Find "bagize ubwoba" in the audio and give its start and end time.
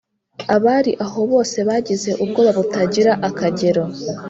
1.67-2.51